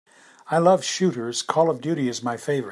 [0.49, 2.69] I love shooters, Call of Duty is my favorite.